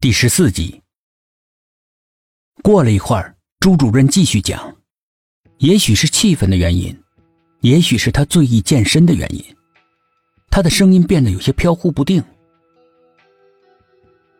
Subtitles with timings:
[0.00, 0.80] 第十四集。
[2.62, 4.76] 过了一会儿，朱主任继续讲，
[5.56, 6.96] 也许是气愤的原因，
[7.62, 9.44] 也许是他醉意渐深的原因，
[10.52, 12.22] 他的声音变得有些飘忽不定。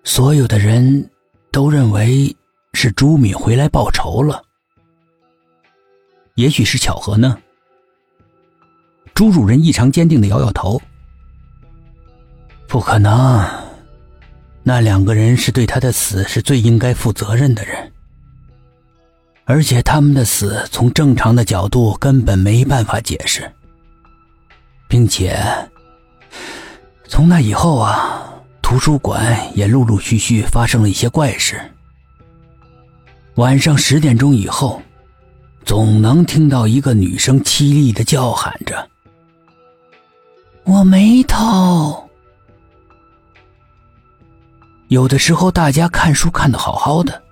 [0.04, 1.10] 所有的人
[1.50, 2.36] 都认为
[2.74, 4.40] 是朱敏回来报仇了，
[6.36, 7.36] 也许是巧合呢。
[9.12, 10.80] 朱主任异常坚定的摇摇头，
[12.68, 13.67] 不可能。
[14.68, 17.90] 那两个人是对他的死是最应该负责任的人，
[19.46, 23.50] 而且他们的死从正常的角度根本没办法解释，
[24.86, 25.42] 并且
[27.06, 28.30] 从那以后啊，
[28.60, 31.58] 图书馆也陆陆续续发生了一些怪事。
[33.36, 34.82] 晚上十点钟以后，
[35.64, 38.86] 总能听到一个女生凄厉的叫喊着
[40.64, 42.04] ：“我没偷。”
[44.88, 47.22] 有的时候，大家看书看的好好的，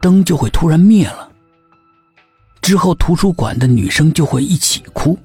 [0.00, 1.30] 灯就会突然灭了。
[2.60, 5.18] 之后，图书馆的女生就会一起哭。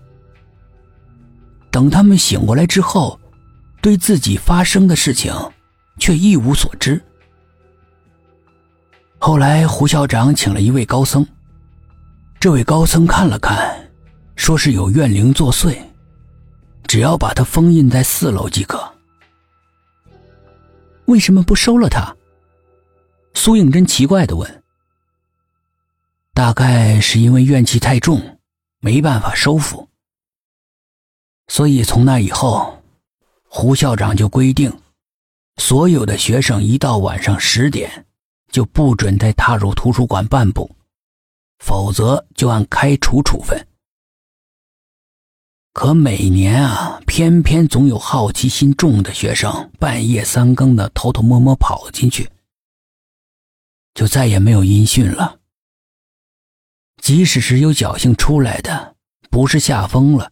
[1.69, 3.19] 等他们醒过来之后，
[3.81, 5.33] 对自己发生的事情
[5.99, 7.02] 却一无所知。
[9.17, 11.25] 后来，胡校长请了一位高僧，
[12.39, 13.77] 这位高僧看了看，
[14.37, 15.77] 说是有怨灵作祟，
[16.87, 18.81] 只要把它封印在四楼即可。
[21.09, 22.15] 为什么不收了他？
[23.33, 24.63] 苏应真奇怪的问。
[26.35, 28.39] 大概是因为怨气太重，
[28.79, 29.89] 没办法收服，
[31.47, 32.80] 所以从那以后，
[33.43, 34.71] 胡校长就规定，
[35.57, 38.05] 所有的学生一到晚上十点，
[38.52, 40.69] 就不准再踏入图书馆半步，
[41.57, 43.59] 否则就按开除处分。
[45.71, 52.29] 可每年啊，偏偏总有好奇心重的学生半夜三更的偷偷摸摸跑进去，
[53.93, 55.37] 就再也没有音讯了。
[57.01, 58.95] 即使是有侥幸出来的，
[59.29, 60.31] 不是吓疯了，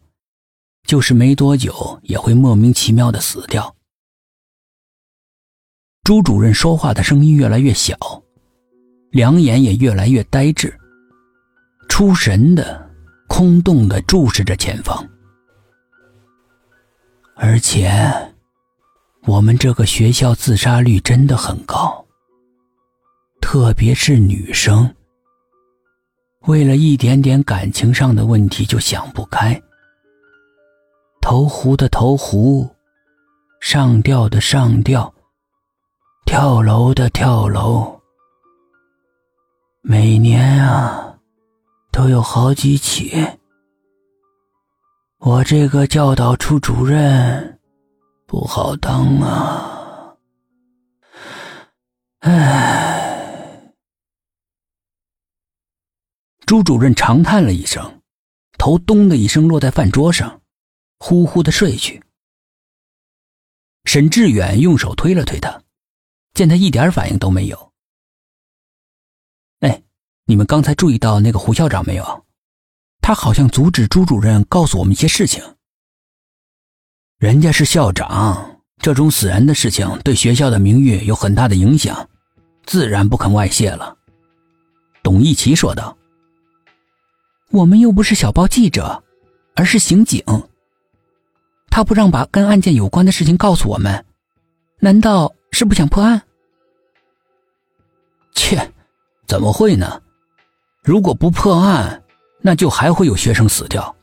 [0.86, 3.74] 就是没多久也会莫名其妙的死掉。
[6.02, 7.96] 朱主任说话的声音越来越小，
[9.12, 10.76] 两眼也越来越呆滞，
[11.88, 12.90] 出神的、
[13.28, 15.08] 空洞的注视着前方。
[17.40, 17.88] 而且，
[19.24, 22.04] 我们这个学校自杀率真的很高，
[23.40, 24.92] 特别是女生。
[26.46, 29.62] 为了一点点感情上的问题就想不开，
[31.20, 32.68] 投湖的投湖，
[33.60, 35.14] 上吊的上吊，
[36.26, 38.00] 跳楼的跳楼，
[39.80, 41.16] 每年啊，
[41.92, 43.14] 都有好几起。
[45.28, 47.60] 我这个教导处主任
[48.24, 50.16] 不好当啊！
[52.20, 53.74] 唉，
[56.46, 58.00] 朱主任长叹了一声，
[58.56, 60.40] 头咚的一声落在饭桌上，
[60.98, 62.02] 呼呼的睡去。
[63.84, 65.62] 沈志远用手推了推他，
[66.32, 67.72] 见他一点反应都没有。
[69.60, 69.82] 哎，
[70.24, 72.24] 你们刚才注意到那个胡校长没有？
[73.08, 75.42] 他好像阻止朱主任告诉我们一些事情。
[77.16, 82.06] 人家是校长，这种死人的事情对学校的名誉有很大的影响，
[82.66, 83.96] 自然不肯外泄了。
[85.02, 85.96] 董一奇说道
[87.48, 89.02] ：“我们又不是小报记者，
[89.54, 90.22] 而是刑警。
[91.70, 94.04] 他不让把跟案件有关的事情告诉我们，
[94.80, 96.20] 难道是不想破案？”
[98.36, 98.70] 切，
[99.26, 100.02] 怎么会呢？
[100.82, 102.02] 如果不破案，
[102.40, 103.94] 那就还会有学生死掉，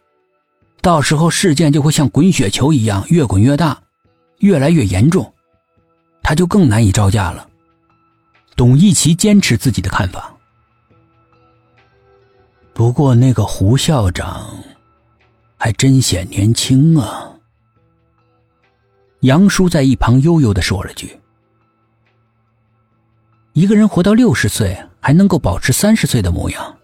[0.81, 3.81] 到时候事件就会像滚雪球一样越滚越大，
[4.39, 5.33] 越来越严重，
[6.21, 7.47] 他就更难以招架了。
[8.55, 10.33] 董一奇坚持自己的看法。
[12.73, 14.47] 不过那个胡校长
[15.57, 17.31] 还真显年轻啊。
[19.21, 21.19] 杨叔在一旁悠悠的说了句
[23.53, 26.77] ：“一个人活到六十岁还能够保持三十岁的模样。”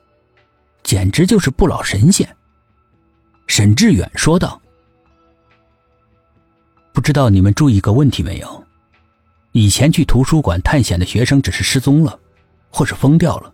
[0.92, 2.28] 简直就是不老神仙。”
[3.48, 4.62] 沈志远说道。
[6.92, 8.68] “不知道你们注意个问题没有？
[9.54, 12.20] 以前去图书馆探险的学生只是失踪了，
[12.70, 13.54] 或是疯掉了，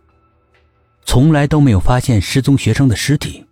[1.05, 3.45] 从来都没有发现失踪学生的尸体。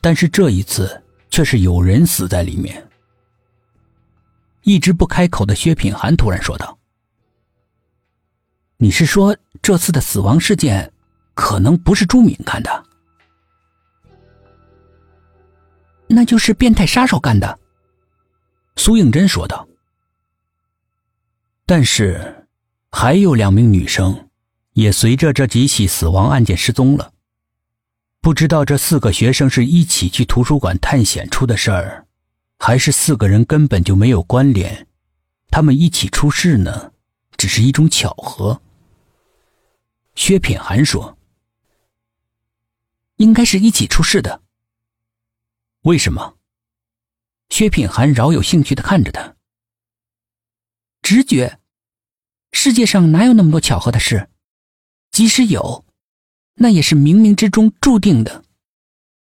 [0.00, 2.88] 但是这一次却是有人死在里面。”
[4.64, 6.78] 一直不开口的薛品涵突然说道
[8.78, 10.90] ：“你是说这次的死亡事件？”
[11.38, 12.84] 可能不是朱敏干的，
[16.08, 17.56] 那就是变态杀手干的。
[18.74, 19.66] 苏应真说道。
[21.64, 22.48] 但是，
[22.90, 24.28] 还有两名女生，
[24.72, 27.12] 也随着这几起死亡案件失踪了。
[28.20, 32.04] 不知道这四个学生是一起去图书馆探险出的事儿，
[32.58, 34.88] 还是四个人根本就没有关联，
[35.52, 36.90] 他们一起出事呢？
[37.36, 38.60] 只是一种巧合。
[40.16, 41.16] 薛品涵说
[43.18, 44.42] ：“应该是一起出事的。”
[45.82, 46.38] 为什么？
[47.50, 49.36] 薛品涵饶有兴趣的看着他。
[51.02, 51.60] 直觉，
[52.52, 54.28] 世界上哪有那么多巧合的事？
[55.10, 55.86] 即使有，
[56.54, 58.44] 那也是冥冥之中注定的。